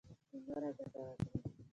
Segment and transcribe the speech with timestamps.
[0.27, 1.37] چـې نـوره ګـټـه وكړي.